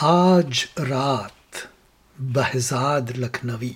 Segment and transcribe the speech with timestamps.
[0.00, 1.56] آج رات
[2.18, 3.72] بہزاد لکھنوی۔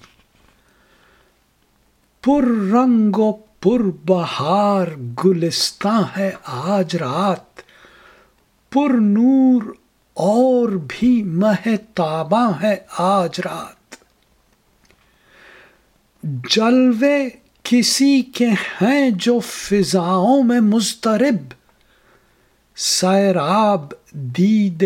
[2.21, 4.87] پر رنگ و پر بہار
[5.25, 7.61] گلستان ہے آج رات۔
[8.73, 9.63] پر نور
[10.15, 13.95] اور بھی مہ تاباں ہے آج رات۔
[16.23, 17.29] جلوے
[17.63, 18.49] کسی کے
[18.83, 21.55] ہیں جو فضاؤں میں مضطرب۔
[22.77, 24.85] سیراب دید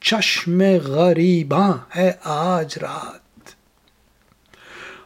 [0.00, 3.48] چشم غریباں ہے آج رات۔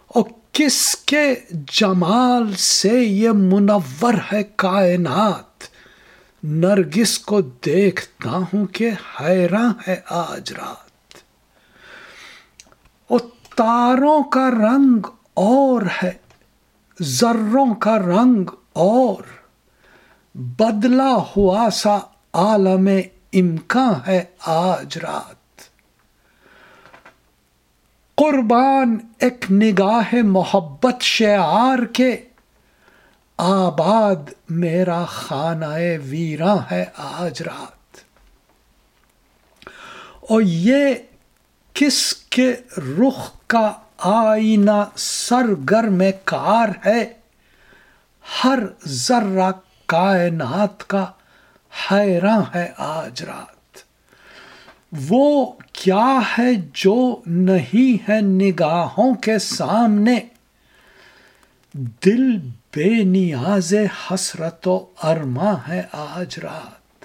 [0.06, 5.62] اور کس کے جمال سے یہ منور ہے کائنات؟
[6.42, 11.14] نرگس کو دیکھتا ہوں کہ حیراں ہے آج رات۔
[13.09, 13.20] اور
[13.56, 16.12] تاروں کا رنگ اور ہے،
[17.02, 19.22] ذروں کا رنگ اور۔
[20.34, 21.98] بدلا ہوا سا
[22.33, 22.88] عالم
[23.32, 25.60] امکان ہے آج رات۔
[28.14, 32.22] قربان ایک نگاہ محبت شعار کے۔
[33.36, 34.16] آباد
[34.48, 35.66] میرا خانہ
[36.05, 37.97] ویراں ہے آج رات۔
[40.20, 40.94] اور یہ
[41.72, 47.12] کس کے رخ کا آئینہ سرگر میں کار ہے؟
[48.44, 49.50] ہر ذرہ
[49.86, 51.06] کائنات کا
[51.91, 53.78] حیراں ہے آج رات۔
[55.09, 60.20] وہ کیا ہے جو نہیں ہے نگاہوں کے سامنے؟
[61.75, 62.37] دل
[62.75, 63.75] بے نیاز
[64.11, 67.05] حسرت و ارما ہے آج رات۔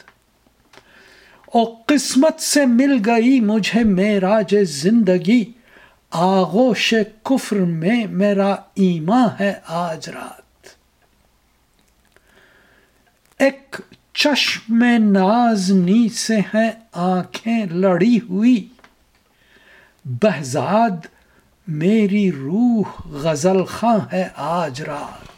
[1.45, 5.51] اور قسمت سے مل گئی مجھے میرا زندگی،
[6.11, 6.93] آغوش
[7.23, 10.67] کفر میں میرا ایمان ہے آج رات
[13.39, 13.75] ایک
[14.17, 18.67] چشم نازنی سے ہیں آنکھیں لڑی ہوئی۔
[20.05, 21.05] بہزاد،
[21.67, 25.36] میری روح غزل خاں ہے آج رات۔